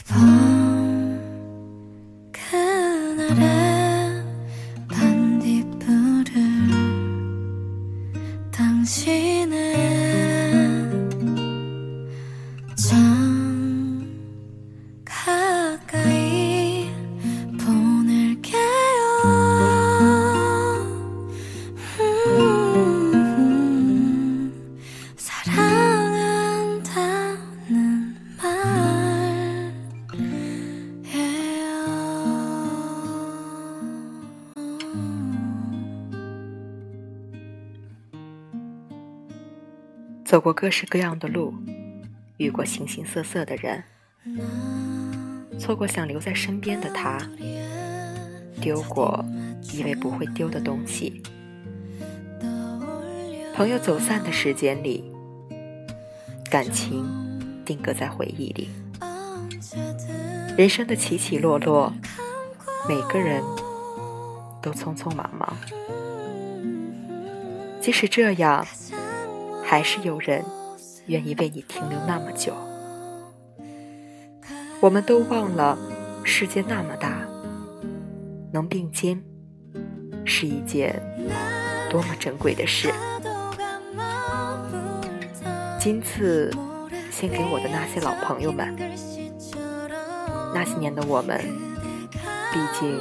[0.00, 1.20] 이밤
[2.32, 3.44] 그날의
[4.88, 6.32] 반딧불을
[8.50, 9.89] 당신의
[40.30, 41.52] 走过各式各样的路，
[42.36, 43.82] 遇过形形色色的人，
[45.58, 47.18] 错过想留在身边的他，
[48.60, 49.24] 丢过
[49.72, 51.20] 以为不会丢的东西。
[53.56, 55.12] 朋友走散的时间里，
[56.48, 57.04] 感情
[57.64, 58.68] 定格在回忆里。
[60.56, 61.92] 人生的起起落落，
[62.88, 63.42] 每个人
[64.62, 65.56] 都匆匆忙忙。
[67.80, 68.64] 即使这样。
[69.70, 70.44] 还是有人
[71.06, 72.52] 愿意为你停留那么久。
[74.80, 75.78] 我们都忘了，
[76.24, 77.24] 世界那么大，
[78.52, 79.22] 能并肩
[80.24, 81.00] 是一件
[81.88, 82.92] 多么珍贵的事。
[85.78, 86.50] 今次
[87.12, 88.74] 献给我的那些老朋友们，
[90.52, 91.38] 那些年的我们，
[92.52, 93.00] 毕竟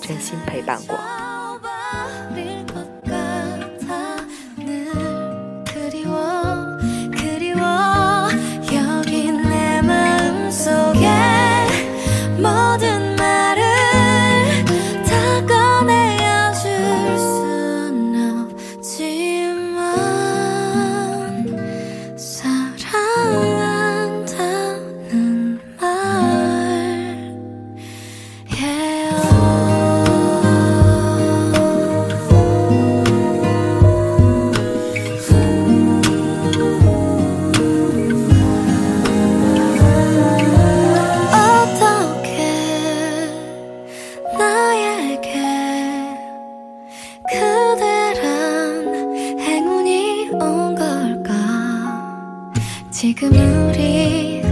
[0.00, 0.96] 真心陪伴过。
[53.38, 54.45] 우리